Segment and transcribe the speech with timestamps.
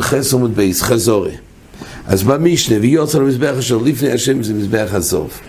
[0.00, 1.36] חס עמוד בייס, חזורי.
[2.06, 5.40] אז במשנה, ויוצא למזבח אשר לפני השם זה מזבח הזוב.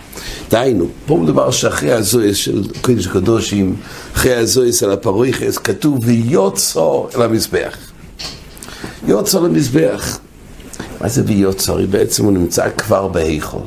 [0.50, 3.76] דהיינו, פה מדובר שאחרי הזויס של קודש הקדושים,
[4.14, 6.80] אחרי הזויס על הפרויכס, כתוב ויוצא
[7.16, 7.78] אל המזבח.
[9.06, 10.18] יוצא למזבח.
[11.00, 11.72] מה זה ויוצא?
[11.72, 13.62] הרי בעצם הוא נמצא כבר בהיכול.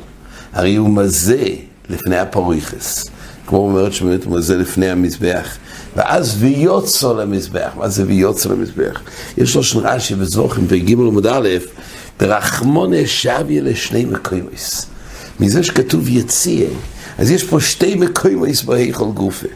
[0.52, 1.46] הרי הוא מזה
[1.88, 3.10] לפני הפרויכס.
[3.46, 5.56] כמו אומרת שבאמת הוא מזה לפני המזבח.
[5.96, 7.70] ואז ויוצא למזבח.
[7.76, 9.00] מה זה ויוצא למזבח?
[9.36, 11.48] יש לו שן רש"י בזוכם פ"ג עמוד א',
[12.20, 14.86] ברחמונה שביה לשני מקוימוס.
[15.40, 16.68] מזה שכתוב יציע,
[17.18, 19.48] אז יש פה שתי מקוימוס בהיכול גופה.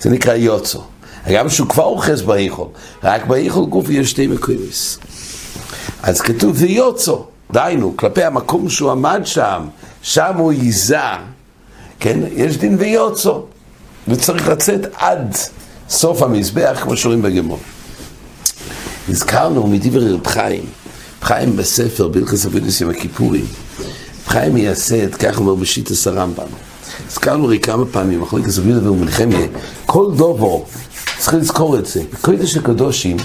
[0.00, 0.78] זה נקרא יוצא.
[1.32, 2.66] גם שהוא כבר אוחז בהיכול,
[3.02, 4.98] רק בהיכול גופה יש שתי מקוימוס.
[6.02, 7.12] אז כתוב ויוצא,
[7.52, 9.62] דהיינו, כלפי המקום שהוא עמד שם,
[10.02, 10.98] שם הוא ייזה,
[12.00, 12.18] כן?
[12.36, 13.32] יש דין ויוצא.
[14.08, 15.36] וצריך לצאת עד
[15.88, 17.58] סוף המזבח, כמו שרואים בגמור.
[19.08, 20.64] הזכרנו מדברי רב חיים,
[21.22, 23.44] חיים בספר בלכס אבידוס עם הכיפורים,
[24.26, 26.46] חיים מייסד, כך אומר בשיטס הרמב"ם.
[27.08, 29.46] הזכרנו הרי כמה פעמים, אחרי כסף יהודה ומלחמיה,
[29.86, 30.64] כל דובו,
[31.18, 33.16] צריך לזכור את זה, בקודש הקדושים,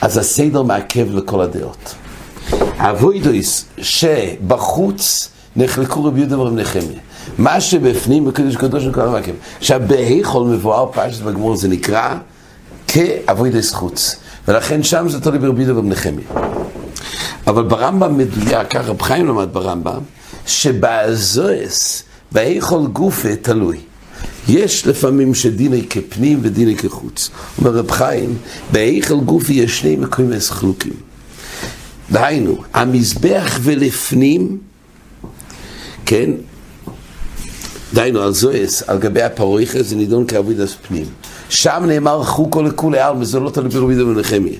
[0.00, 1.94] אז הסדר מעכב לכל הדעות.
[2.76, 6.98] האבוידויס שבחוץ נחלקו רבי יהודה ורב נחמיה.
[7.38, 9.32] מה שבפנים בקודש קדוש כל המעכב.
[9.58, 12.14] עכשיו בהיכול מבואר פרשת בגמור זה נקרא
[12.86, 14.16] כאבוידויס חוץ.
[14.48, 16.24] ולכן שם זה תולי ברבי יהודה ורב נחמיה.
[17.46, 20.00] אבל ברמב"ם מדויק, ככה רב חיים למד ברמב"ם,
[20.46, 23.78] שבאזויס, בהיכול גופה תלוי.
[24.48, 27.30] יש לפעמים שדיני כפנים ודיני כחוץ.
[27.58, 28.36] אומר רב חיים,
[28.72, 30.92] בהיכל גופי יש שני מקומים חלוקים.
[32.12, 34.58] דהיינו, המזבח ולפנים,
[36.06, 36.30] כן,
[37.94, 41.04] דהיינו, על זויס, על גבי הפרויכה, זה נידון כעבודת פנים.
[41.48, 44.58] שם נאמר חוקו לכולי עלמא, זה לא תלוי ברבידה ונחמיה.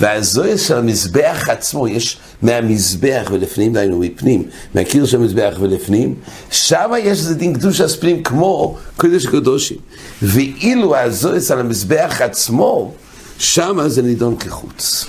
[0.00, 4.42] והזויס של המזבח עצמו, יש מהמזבח ולפנים, דהיינו מפנים,
[4.74, 6.14] מהקיר של המזבח ולפנים,
[6.50, 9.76] שם יש איזה דין קדוש פנים כמו קודש הקדושים.
[10.22, 12.92] ואילו הזויס על המזבח עצמו,
[13.38, 15.06] שם זה נידון כחוץ.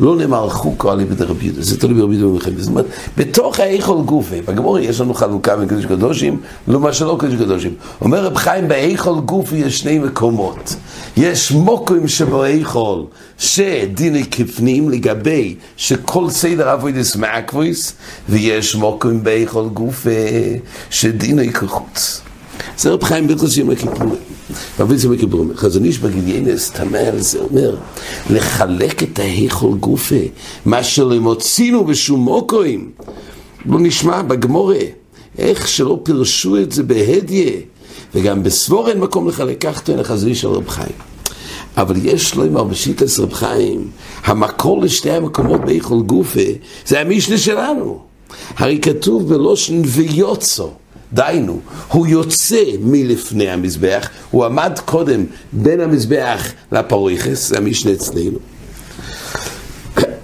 [0.00, 2.58] לא נאמר חוקו על ידי רבי יהודה, זה תלוי ברבי יהודה ומלחמת.
[2.58, 2.86] זאת אומרת,
[3.16, 7.74] בתוך האיכול גופה, בגמורי יש לנו חלוקה בין קודש קדושים, לעומת שלא קודש קדושים.
[8.00, 10.76] אומר רב חיים, באיכול גופה יש שני מקומות.
[11.16, 13.04] יש מוקרים שבאיכול,
[13.38, 17.92] שדיני כפנים לגבי שכל סדר אבוידס מעקבויס,
[18.28, 20.10] ויש מוקרים באיכול גופה
[20.90, 22.27] שדיני כחוץ.
[22.78, 24.14] זה רב חיים בית חודשים הכיפורים.
[24.80, 25.50] רבי זה בכיפורים.
[25.56, 27.76] חזון איש בגיליינס תמה על זה אומר,
[28.30, 30.14] לחלק את ההיכול גופה,
[30.64, 32.90] מה שלא מוצינו בשום מוקוים.
[33.66, 34.78] לא נשמע בגמורה,
[35.38, 37.50] איך שלא פירשו את זה בהדיה,
[38.14, 40.92] וגם בסבור אין מקום לחלק, כך טוען החזון איש של רב חיים.
[41.76, 43.90] אבל יש לו עם בשיטס רב חיים,
[44.24, 46.40] המקור לשתי המקומות בהיכול גופה,
[46.86, 47.98] זה המשנה שלנו.
[48.56, 50.70] הרי כתוב בלושן ויוצו.
[51.12, 58.38] דהיינו, הוא יוצא מלפני המזבח, הוא עמד קודם בין המזבח לפרויכס, זה המשנה אצלנו.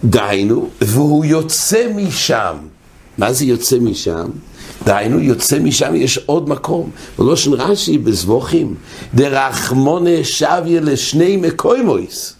[0.04, 2.56] דהיינו, והוא יוצא משם.
[3.18, 4.30] מה זה יוצא משם?
[4.84, 6.90] דהיינו, יוצא משם, יש עוד מקום.
[7.18, 8.74] ולושן רש"י בזבוכים,
[9.14, 12.34] דרחמונה שביה לשני מקוימויס.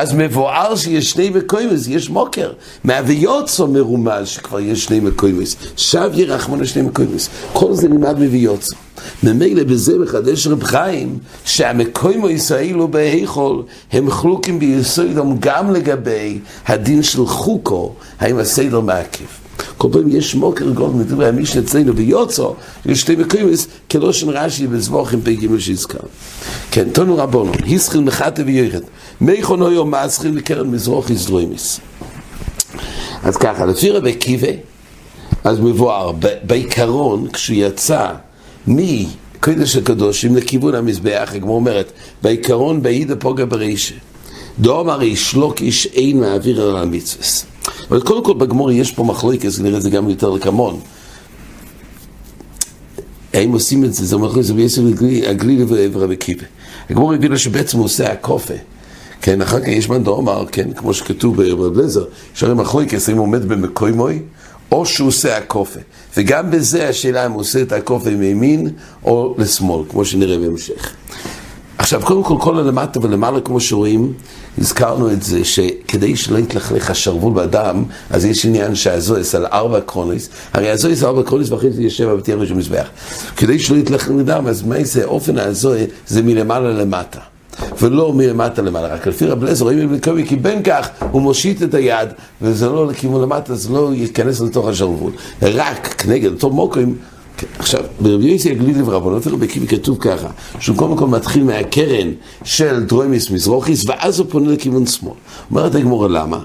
[0.00, 2.52] אז מבואר שיש שני מקוימוס, יש מוקר.
[2.84, 5.56] מהוויוצו מרומז שכבר יש שני מקוימוס.
[5.76, 7.28] שב ירחמנו שני מקוימוס.
[7.52, 8.76] כל זה נלמד מוויוצו.
[9.22, 17.26] ממילא בזה מחדש רב חיים, שהמקוימוס האלו בהיכול, הם חלוקים ביסודם גם לגבי הדין של
[17.26, 19.47] חוקו, האם הסדר מעכב.
[19.78, 22.54] כל פעם יש מוקר גול מדברי המשנה אצלנו ויוצו,
[22.86, 25.98] יש שתי מקוימוס, כלושן רש"י בזבוכים פ"ג שהזכר.
[26.70, 28.80] כן, תונו רבונו, היסחיל מחטא ויוחד.
[29.20, 31.80] מייכון היו מאסכים לקרן מזרוח איזדרוימיס.
[33.22, 34.48] אז ככה, לפי רבי קיבה,
[35.44, 36.12] אז מבואר,
[36.42, 38.12] בעיקרון, כשהוא יצא
[38.66, 43.94] מקודש הקדושים לכיוון המזבח, הגמור אומרת, בעיקרון בעידה פוגע ברישה.
[44.60, 47.47] דאמר איש לוקיש אין מעביר על המצווס.
[47.90, 50.80] אבל קודם כל בגמור יש פה מחלוקת, נראה את זה גם יותר לקמון.
[53.34, 54.82] האם עושים את זה, זה מחלוקת, זה ביסר
[55.26, 56.44] הגלילי ורבי קיבה.
[56.90, 58.54] הגמור הבינה שבעצם הוא עושה הקופה.
[59.22, 62.04] כן, אחר כך יש מנדו אומר, כן, כמו שכתוב ברב לזר,
[62.34, 64.22] שהרי מחלוקת, אם הוא עומד במקוימוי,
[64.72, 65.80] או שהוא עושה הקופה.
[66.16, 68.70] וגם בזה השאלה אם הוא עושה את הקופה מימין
[69.04, 70.92] או לשמאל, כמו שנראה בהמשך.
[71.78, 74.12] עכשיו, קודם כל, כל הלמטה ולמעלה, כמו שרואים,
[74.58, 80.28] הזכרנו את זה, שכדי שלא יתלכלך השרוול באדם, אז יש עניין שהזויס על ארבע קרוניס,
[80.52, 82.88] הרי הזויס על ארבע קרוניס ואחרי זה יושב בבתייה ראשון מזבח.
[83.36, 87.20] כדי שלא יתלכלך אדם, אז מה זה אופן הזוי, זה מלמעלה למטה.
[87.80, 91.62] ולא מלמטה למעלה, רק לפי רב לזר רואים בן קובי כי בין כך הוא מושיט
[91.62, 92.08] את היד
[92.42, 96.96] וזה לא לכיוון למטה, זה לא ייכנס לתוך השרוול, רק כנגד אותו מוקרים
[97.58, 102.10] עכשיו, ברבי יוסי הגלילי ורבנות ורבי כתוב ככה, שהוא קודם כל מתחיל מהקרן
[102.44, 105.14] של דרוימיס מזרוכיס, ואז הוא פונה לכיוון שמאל.
[105.50, 106.44] אומרת הגמורה למה?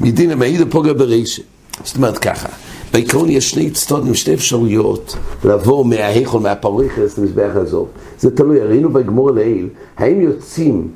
[0.00, 1.42] מדין המעיד הפוגע ברישה.
[1.84, 2.48] זאת אומרת ככה,
[2.92, 7.88] בעיקרון יש שני צדדים, שתי אפשרויות לבוא מההיכול, מהפרויכס למזבח הזוב.
[8.20, 10.88] זה תלוי, ראינו בגמור לעיל, האם יוצאים,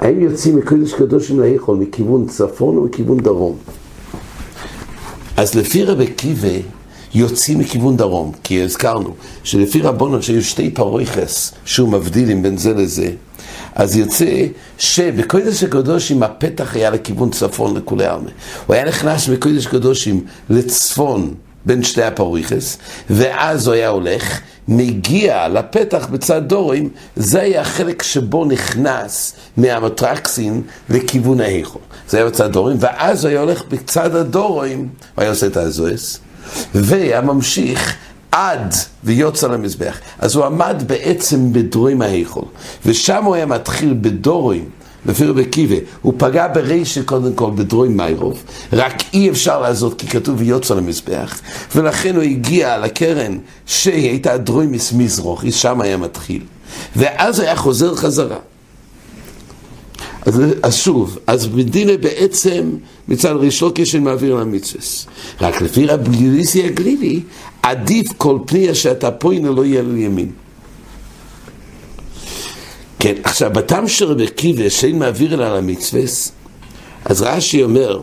[0.00, 3.56] האם יוצאים מקודש קדושים להיכול מכיוון צפון או מכיוון דרום?
[5.36, 6.58] אז לפי רבי קיבה,
[7.14, 9.14] יוצאים מכיוון דרום, כי הזכרנו
[9.44, 13.10] שלפי רבונות שהיו שתי פרויכס שהוא מבדילים בין זה לזה,
[13.74, 14.46] אז יוצא
[14.78, 18.30] שבקודש הקדושים הפתח היה לכיוון צפון לכולי עלמא.
[18.66, 21.34] הוא היה נכנס מקודש הקדושים לצפון
[21.66, 22.78] בין שתי הפרויכס,
[23.10, 31.40] ואז הוא היה הולך, מגיע לפתח בצד דורים, זה היה החלק שבו נכנס מהמטרקסין לכיוון
[31.40, 31.78] ההיכו.
[32.08, 34.78] זה היה בצד דורים, ואז הוא היה הולך בצד הדורים,
[35.14, 36.18] הוא היה עושה את הזוהס.
[36.74, 37.96] והיה ממשיך
[38.32, 38.74] עד
[39.04, 39.98] ויוצא למזבח.
[40.18, 42.44] אז הוא עמד בעצם בדרורים ההיכול,
[42.86, 44.64] ושם הוא היה מתחיל בדורים.
[45.06, 48.42] לפי רבי קיבה, הוא פגע ברישה קודם כל בדרוים מיירוב,
[48.72, 51.40] רק אי אפשר לעשות כי כתוב ויוצא למזבח,
[51.76, 56.42] ולכן הוא הגיע לקרן שהיא הייתה דרוים מזרוח, שם היה מתחיל,
[56.96, 58.36] ואז היה חוזר חזרה.
[60.26, 62.70] אז, אז שוב, אז מדינה בעצם
[63.08, 65.06] מצד ראשון כשל מעביר למצווס.
[65.40, 67.20] רק לפי רב גיליסי הגלילי,
[67.62, 70.30] עדיף כל פנייה שאתה פוינה לא יהיה לימין.
[72.98, 76.32] כן, עכשיו, בטעם של רבי קיבה שאין מעביר אלא למצווס,
[77.04, 78.00] אז רש"י אומר,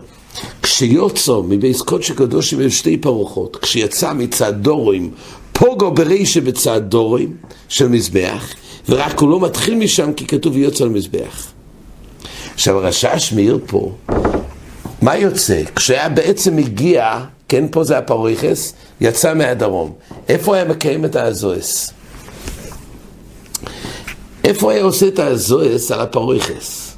[0.61, 5.11] כשיוצא מבייס קודש הקדושים היו שתי פרוחות, כשיצא מצד דורים,
[5.53, 7.35] פוגו ברישה בצד דורים
[7.69, 8.53] של מזבח,
[8.89, 11.58] ורק הוא לא מתחיל משם כי כתוב יוצא למזבח.
[12.59, 13.91] עכשיו הרשש מאיר פה,
[15.01, 15.61] מה יוצא?
[15.75, 19.93] כשהיה בעצם מגיע, כן פה זה הפרויכס, יצא מהדרום.
[20.29, 21.93] איפה היה מקיים את האזויס?
[24.43, 26.97] איפה היה עושה את האזויס על הפרויכס?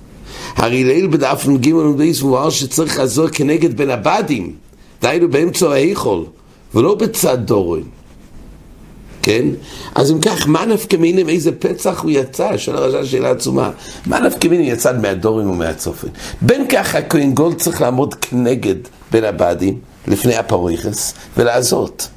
[0.56, 4.56] הרי ליל בדף נ"ג ובייס מובהר שצריך לעזור כנגד בן הבדים,
[5.02, 6.26] דהיינו באמצע ההיכול,
[6.76, 8.01] ולא בצד דורים.
[9.22, 9.46] כן?
[9.96, 12.58] אז אם כך, מה נפקא מינים, איזה פצח הוא יצא?
[12.58, 13.72] שואל הרשע שאלה עצומה.
[14.06, 16.08] מה נפקא מינים יצא מהדורים ומהצופן?
[16.42, 18.76] בין כך הכהן גולד צריך לעמוד כנגד
[19.12, 22.08] בין הבדים, לפני הפרויכס, ולעזות.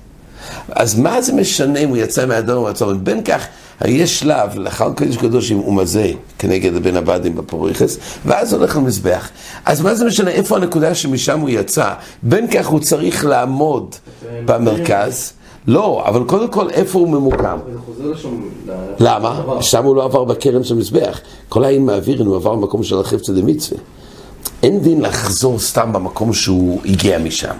[0.68, 3.04] אז מה זה משנה אם הוא יצא מהדורים ומהצופן?
[3.04, 3.46] בין כך,
[3.84, 9.30] יש שלב, לאחר קודש קדושים הוא מזה כנגד בין הבדים בפרויכס, ואז הולך למזבח.
[9.64, 11.92] אז מה זה משנה איפה הנקודה שמשם הוא יצא?
[12.22, 13.94] בין כך הוא צריך לעמוד
[14.44, 15.32] במרכז.
[15.66, 17.58] לא, אבל קודם כל, איפה הוא ממוקם?
[18.98, 19.42] למה?
[19.60, 21.20] שם הוא לא עבר בקרן של מזבח.
[21.48, 23.80] כל העין מהאווירין הוא עבר במקום של החפצה דמצווה.
[24.62, 27.54] אין דין לחזור סתם במקום שהוא הגיע משם.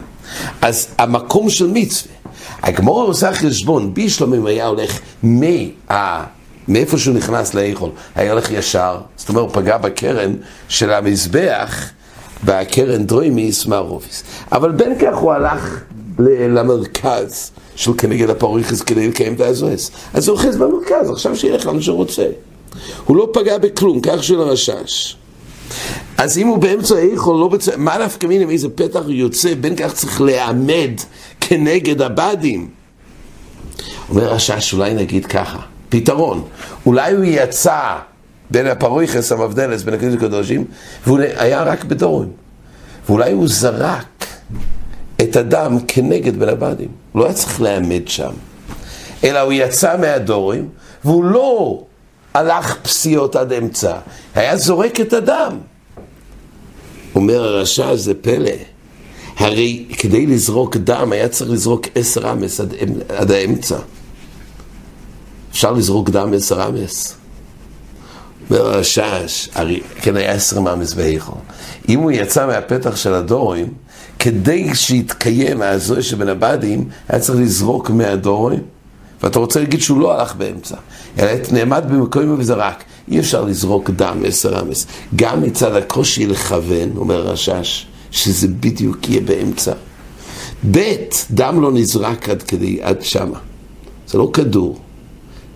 [0.62, 2.14] אז המקום של מצווה,
[2.62, 6.24] הגמור עושה חשבון, בישלומים היה הולך מה...
[6.68, 10.32] מאיפה שהוא נכנס לאכול, היה הולך ישר, זאת אומרת, הוא פגע בקרן
[10.68, 11.90] של המזבח,
[12.44, 14.22] בקרן דרוימיס מהרוביס.
[14.52, 15.80] אבל בין כך הוא הלך
[16.48, 17.50] למרכז.
[17.76, 19.90] של כנגד הפרויכס כדי לקיים את האזוס.
[20.14, 22.26] אז הוא אוחז במרכז, עכשיו שילך לאן שהוא רוצה.
[23.04, 25.16] הוא לא פגע בכלום, כך של הרשש.
[26.18, 27.68] אז אם הוא באמצע האיכול, לא בצ...
[27.68, 30.90] מה נפקא מינים, איזה פתח הוא יוצא, בין כך צריך להעמד
[31.40, 32.68] כנגד הבדים.
[34.10, 35.58] אומר רשש, אולי נגיד ככה,
[35.88, 36.44] פתרון,
[36.86, 37.96] אולי הוא יצא
[38.50, 40.64] בין הפרויכס המבדלס, בין הקדושים
[41.06, 42.28] והוא היה רק בדורים.
[43.08, 44.26] ואולי הוא זרק
[45.20, 47.03] את הדם כנגד בן הבדים.
[47.14, 48.32] לא היה צריך לעמד שם,
[49.24, 50.68] אלא הוא יצא מהדורים,
[51.04, 51.82] והוא לא
[52.34, 53.96] הלך פסיעות עד אמצע,
[54.34, 55.58] היה זורק את הדם.
[57.14, 58.50] אומר הרשע, זה פלא.
[59.36, 62.74] הרי כדי לזרוק דם היה צריך לזרוק עשר אמס עד,
[63.08, 63.76] עד האמצע.
[65.50, 67.14] אפשר לזרוק דם עשר אמס.
[68.50, 71.34] אומר הרשש, הרי כן היה עשר אמס באיכו.
[71.88, 73.72] אם הוא יצא מהפתח של הדורים,
[74.18, 78.60] כדי שיתקיים הזוהי שבין הבדים, היה צריך לזרוק מהדורים,
[79.22, 80.76] ואתה רוצה להגיד שהוא לא הלך באמצע,
[81.18, 82.84] אלא נעמד במקום וזרק.
[83.10, 84.86] אי אפשר לזרוק דם עשר אמס.
[85.16, 89.72] גם מצד הקושי לכוון, אומר רשש, שזה בדיוק יהיה באמצע.
[90.70, 90.94] ב',
[91.30, 93.38] דם לא נזרק עד כדי, עד שמה.
[94.06, 94.78] זה לא כדור.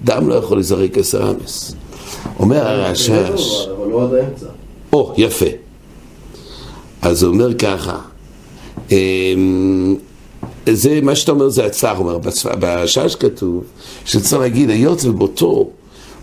[0.04, 1.74] דם לא יכול לזרק עשר אמס.
[2.38, 3.68] אומר הרשש...
[3.76, 4.46] אבל לא עד האמצע.
[4.92, 5.46] או, יפה.
[7.02, 7.98] אז הוא אומר ככה,
[10.72, 12.18] זה, מה שאתה אומר זה הצער, אומר,
[12.60, 13.64] בשעה שכתוב,
[14.04, 15.70] שצריך להגיד, היות ובאותו,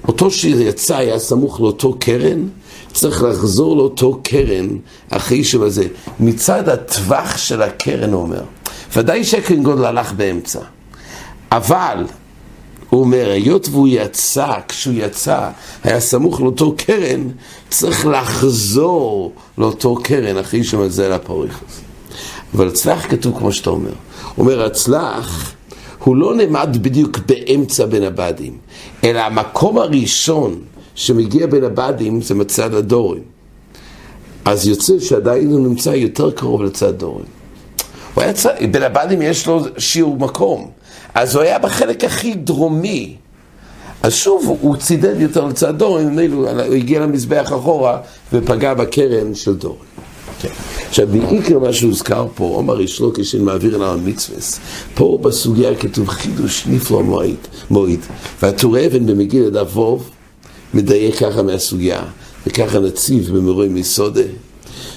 [0.08, 2.48] אותו שיצא היה סמוך לאותו קרן,
[2.94, 4.68] צריך לחזור לאותו קרן
[5.10, 5.88] אחרי שבזה.
[6.20, 8.42] מצד הטווח של הקרן, הוא אומר.
[8.96, 10.60] ודאי שהקרן גודל הלך באמצע.
[11.52, 12.06] אבל,
[12.90, 15.50] הוא אומר, היות והוא יצא, כשהוא יצא,
[15.84, 17.28] היה סמוך לאותו קרן,
[17.70, 21.85] צריך לחזור לאותו קרן אחרי שמזל הפוריכוס.
[22.56, 23.94] אבל הצלח כתוב כמו שאתה אומר.
[24.38, 25.54] אומר, הצלח
[26.04, 28.58] הוא לא נעמד בדיוק באמצע בין הבדים,
[29.04, 30.62] אלא המקום הראשון
[30.96, 33.24] שמגיע בין הבדים זה מצד הדורים.
[34.46, 37.26] אז יוצא שעדיין הוא נמצא יותר קרוב לצד הדורים.
[38.14, 38.24] הוא.
[38.72, 40.70] בין הבדים יש לו שיעור מקום,
[41.14, 43.16] אז הוא היה בחלק הכי דרומי.
[44.04, 47.98] אז שוב, הוא צידד יותר לצד דורים, הוא הגיע למזבח אחורה
[48.34, 49.80] ופגע בקרן של דורים.
[50.90, 54.38] עכשיו, בעיקר מה שהוזכר פה, עומר איש לא מעביר על המצווה,
[54.96, 57.36] פה בסוגיה כתוב חידוש נפלא מועיד,
[57.70, 58.00] מועיד.
[58.42, 60.10] והטור אבן במגיל אבוב
[60.74, 62.04] מדייק ככה מהסוגיה,
[62.48, 64.22] וככה נציב במרוי מיסודה,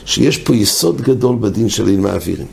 [0.05, 2.47] שיש פה יסוד גדול בדין של אין מעבירים.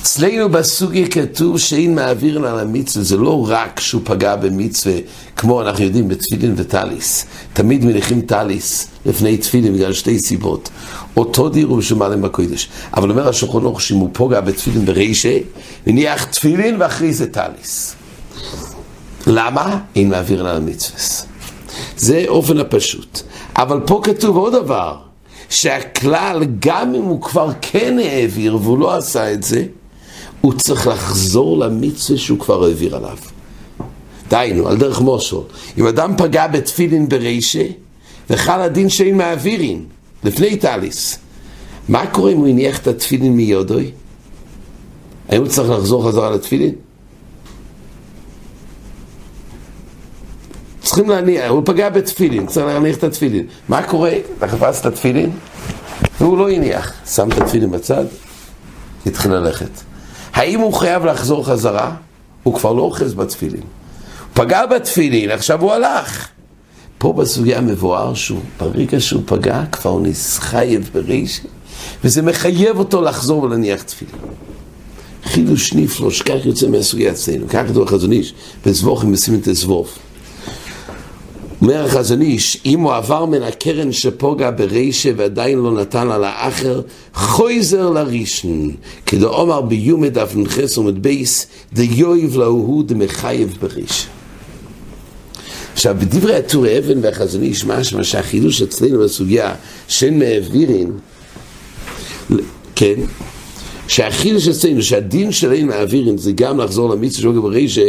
[0.00, 4.94] אצלנו בסוגיה כתוב שאין מעבירן על המצווה, זה לא רק שהוא פגע במצווה,
[5.36, 7.26] כמו אנחנו יודעים בתפילין וטליס.
[7.52, 10.68] תמיד מניחים טליס לפני תפילין בגלל שתי סיבות.
[11.16, 12.68] אותו דיר הוא בשומלם בקודש.
[12.96, 15.38] אבל אומר השולחן אורך שאם הוא פוגע בתפילין ברישה,
[15.86, 17.94] מניח תפילין ואחרי זה טליס.
[19.26, 19.78] למה?
[19.96, 21.00] אין מעבירן על המצווה.
[21.96, 23.20] זה אופן הפשוט.
[23.56, 24.96] אבל פה כתוב עוד דבר,
[25.48, 29.64] שהכלל, גם אם הוא כבר כן העביר והוא לא עשה את זה,
[30.40, 33.16] הוא צריך לחזור למצווה שהוא כבר העביר עליו.
[34.28, 35.36] דהיינו, על דרך מושל,
[35.78, 37.66] אם אדם פגע בתפילין ברישה,
[38.30, 39.84] וחל הדין שאין מעבירין,
[40.24, 41.18] לפני טליס,
[41.88, 43.90] מה קורה אם הוא הניח את התפילין מיודוי?
[45.28, 46.74] האם הוא צריך לחזור חזרה לתפילין?
[50.82, 53.46] צריכים להניח, הוא פגע בתפילין, צריך להניח את התפילין.
[53.68, 54.12] מה קורה?
[54.38, 55.30] אתה חפש את התפילין,
[56.20, 56.92] והוא לא הניח.
[57.06, 58.04] שם את התפילין בצד,
[59.06, 59.89] התחיל ללכת.
[60.32, 61.94] האם הוא חייב לחזור חזרה?
[62.42, 63.62] הוא כבר לא אוחז בתפילין.
[64.34, 66.28] פגע בתפילין, עכשיו הוא הלך.
[66.98, 71.40] פה בסוגיה מבואר שהוא, ברגע שהוא פגע, כבר הוא נסחייב בריש,
[72.04, 74.14] וזה מחייב אותו לחזור ולהניח תפילין.
[75.24, 78.34] חידוש נפלא, שכך יוצא מהסוגיה אצלנו, כך כתוב החזון איש,
[79.04, 79.88] משימים את הזבוב.
[81.62, 86.80] אומר החזון איש, אם הוא עבר מן הקרן שפוגע ברישא ועדיין לא נתן על האחר,
[87.14, 88.70] חוזר לראשון,
[89.06, 94.08] כדאמר ביומא דף נ"ח עמוד ב', דיהיב להוא דמחייב ברישא.
[95.72, 99.54] עכשיו, בדברי הטור אבן והחזון איש, משמע שהחידוש אצלנו בסוגיה
[99.88, 100.92] שאין מעבירין,
[102.74, 102.94] כן,
[103.88, 107.86] שהחידוש אצלנו, שהדין של אין מעבירין זה גם לחזור למצווה של ברישא,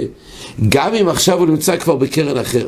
[0.69, 2.67] גם אם עכשיו הוא נמצא כבר בקרן אחר.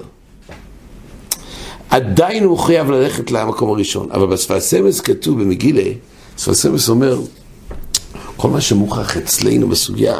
[1.93, 4.07] עדיין הוא חייב ללכת למקום הראשון.
[4.11, 5.91] אבל בספסמס כתוב במגילה,
[6.37, 7.19] ספסמס אומר,
[8.37, 10.17] כל מה שמוכח אצלנו בסוגיה,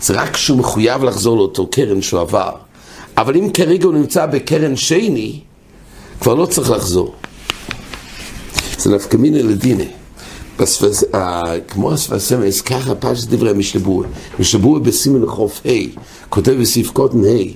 [0.00, 2.50] זה רק כשהוא מחויב לחזור לאותו קרן שהוא עבר.
[3.16, 5.40] אבל אם כרגע הוא נמצא בקרן שני,
[6.20, 7.14] כבר לא צריך לחזור.
[8.78, 9.84] זה נפקא מינא.
[10.58, 11.16] בספס, uh,
[11.68, 14.06] כמו הספסמס, ככה פשט דברי המשלבוע.
[14.38, 16.56] משלבוע בסימן חוף ה', כותב
[16.92, 17.52] קוטן ה'.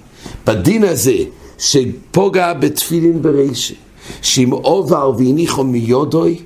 [0.47, 1.17] בדין הזה,
[1.61, 3.75] שפוגע בתפילין ברישה,
[4.23, 6.39] שאם עובר והניחו מיודוי,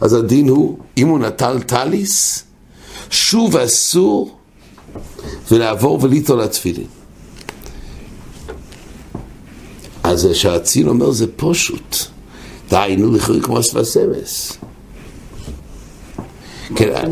[0.00, 2.44] אז הדין הוא, אם הוא נטל טליס,
[3.10, 4.36] שוב אסור
[5.50, 6.86] ולעבור וליטול לתפילין.
[10.02, 11.96] אז שהציל אומר זה פשוט,
[12.70, 14.58] דהיינו לכאורה כמו אספסמס.
[16.76, 17.10] כן,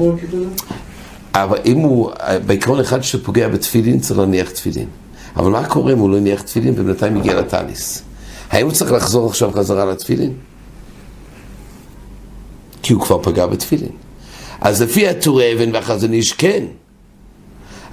[1.35, 2.11] אבל אם הוא,
[2.47, 4.89] בעיקרון אחד שפוגע בתפילין צריך להניח תפילין.
[5.37, 8.03] אבל מה קורה אם הוא לא הניח תפילין ובינתיים הגיע לטליס?
[8.51, 10.33] האם הוא צריך לחזור עכשיו חזרה לתפילין?
[12.83, 13.93] כי הוא כבר פגע בתפילין.
[14.61, 16.65] אז לפי הטור אבן והחזון איש כן.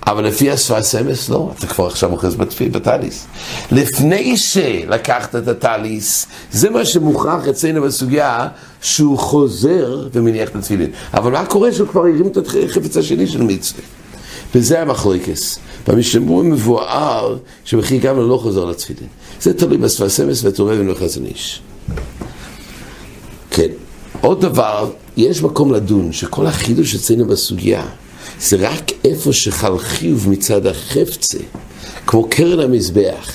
[0.07, 3.27] אבל לפי השפת אמס לא, אתה כבר עכשיו אוחז בתפיל, בטליס.
[3.71, 8.47] לפני שלקחת את הטליס, זה מה שמוכרח אצלנו בסוגיה,
[8.81, 10.89] שהוא חוזר ומניח את התפילין.
[11.13, 13.83] אבל מה קורה שהוא כבר הרים את החפץ השני של מצווה?
[14.55, 15.59] וזה המחלוקס.
[15.87, 19.07] במשמור מבואר שבכי גם לא חוזר לתפילין.
[19.41, 21.61] זה תלוי בספסמס ותורבן וחזון איש.
[23.51, 23.67] כן.
[24.21, 27.85] עוד דבר, יש מקום לדון שכל החידוש אצלנו בסוגיה
[28.39, 31.37] זה רק איפה שחל חיוב מצד החפצה,
[32.07, 33.31] כמו קרן המזבח.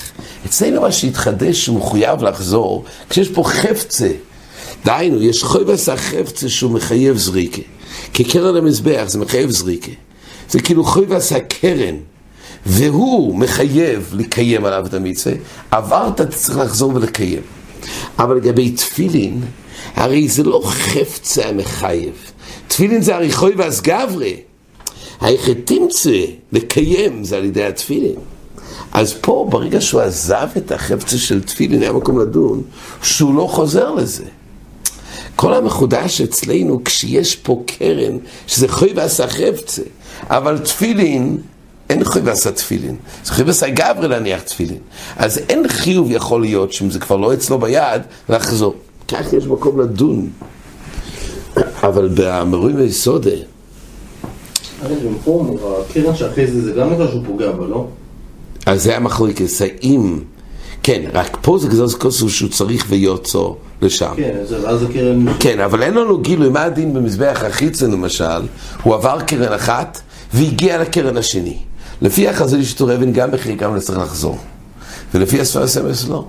[0.47, 4.11] אצלנו מה שהתחדש שהוא מחויב לחזור, כשיש פה חפצה,
[4.85, 7.63] דהיינו, יש חויבס החפצה שהוא מחייב זריקה.
[8.15, 9.93] כקרן המזבח זה מחייב זריקה.
[10.51, 11.95] זה כאילו חויבס הקרן.
[12.67, 15.35] והוא מחייב לקיים עליו את המצווה,
[15.71, 17.43] עברת, צריך לחזור ולקיים.
[18.19, 19.41] אבל לגבי תפילין,
[19.95, 22.15] הרי זה לא חפצה המחייב.
[22.69, 24.37] תפילין זה הריחוי והסגברי.
[25.21, 26.21] היכד תמצא
[26.53, 28.15] לקיים זה על ידי התפילין.
[28.93, 32.63] אז פה, ברגע שהוא עזב את החפצה של תפילין, היה מקום לדון,
[33.03, 34.25] שהוא לא חוזר לזה.
[35.37, 39.83] כל המחודש אצלנו, כשיש פה קרן, שזה חוי ועשה חפצה,
[40.27, 41.39] אבל תפילין,
[41.91, 42.97] אין חוי ועשה תפילין.
[43.25, 44.79] זה חוי ועשה גברי להניח תפילין.
[45.17, 48.75] אז אין חיוב יכול להיות, שאם זה כבר לא אצלו ביד, לחזור.
[49.09, 50.29] כך יש מקום לדון.
[51.83, 52.09] אבל
[55.05, 55.57] גם פה,
[55.91, 57.87] הקרן שאחרי זה, זה גם נקרא שהוא פוגע בה, לא?
[58.67, 60.19] אז זה המחלוקת, האם...
[60.83, 63.39] כן, רק פה זה גזוז כוסו שהוא צריך ויוצא
[63.83, 64.13] לשם.
[64.17, 65.27] כן, אז- הקרן...
[65.41, 68.43] כן, אבל אין לנו גילוי, מה הדין במזבח החיצה למשל?
[68.83, 70.01] הוא עבר קרן אחת
[70.35, 71.59] והגיע לקרן השני.
[72.03, 74.39] לפי החזון של תור אבן גם בחיר גם צריך לחזור.
[75.15, 76.25] ולפי הספר הסמס לא.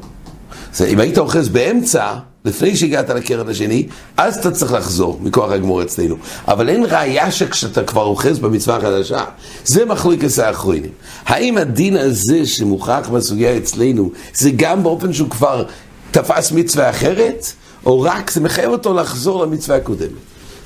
[0.73, 2.13] זה, אם היית אוחז באמצע,
[2.45, 3.87] לפני שהגעת לקרן השני,
[4.17, 6.15] אז אתה צריך לחזור, מכוח הגמור אצלנו.
[6.47, 9.23] אבל אין ראייה שכשאתה כבר אוחז במצווה החדשה,
[9.65, 10.91] זה מחלוקת האחרונים.
[11.25, 15.63] האם הדין הזה שמוכח בסוגיה אצלנו, זה גם באופן שהוא כבר
[16.11, 17.45] תפס מצווה אחרת,
[17.85, 20.09] או רק זה מחייב אותו לחזור למצווה הקודמת?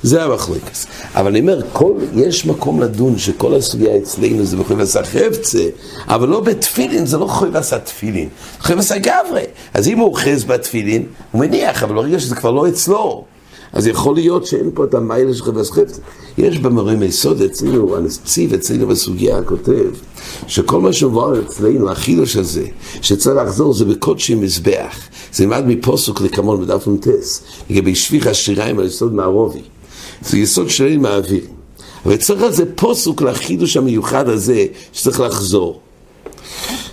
[0.04, 0.78] זה המחלוקת.
[1.14, 5.64] אבל אני אומר, כל, יש מקום לדון שכל הסוגיה אצלנו זה בחוי ועשה חפצה,
[6.08, 9.44] אבל לא בתפילין, זה לא חוי ועשה תפילין, זה חוי ועשה גברי.
[9.74, 13.24] אז אם הוא אוחז בתפילין, הוא מניח, אבל ברגע שזה כבר לא אצלו,
[13.72, 16.00] אז יכול להיות שאין פה את המיילה של חוי ועשה חפצה.
[16.38, 19.90] יש במורים היסוד אצלנו, הנציב אצלנו בסוגיה הכותב,
[20.46, 22.66] שכל מה שמובן אצלנו, החידוש הזה,
[23.02, 24.96] שצריך לחזור זה בקודשי מזבח.
[25.32, 29.62] זה נלמד מפוסוק לקמון בדף נ"טס, לגבי שפיך השיריים על יסוד מערובי.
[30.26, 31.44] זה יסוד שלם מהאוויר.
[32.06, 35.80] אבל צריך לזה פוסוק לחידוש המיוחד הזה שצריך לחזור.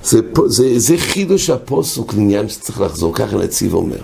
[0.03, 3.97] זה, זה, זה חידוש הפוסוק לעניין שצריך לחזור, ככה הנציב אומר.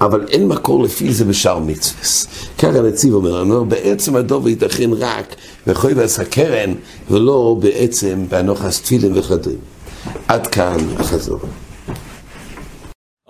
[0.00, 2.26] אבל אין מקור לפי זה בשאר מצווס.
[2.58, 5.34] ככה הנציב אומר, אני אומר, בעצם הדוב ייתכן רק
[5.66, 6.74] בחוי ועשה קרן,
[7.10, 9.58] ולא בעצם באנוחס תפילין וחדרים.
[10.28, 11.40] עד כאן החזור.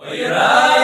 [0.01, 0.80] Oira